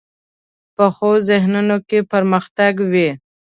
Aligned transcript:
پخو 0.75 1.09
ذهنونو 1.27 1.77
کې 1.87 1.99
پرمختګ 2.11 2.73
وي 2.91 3.09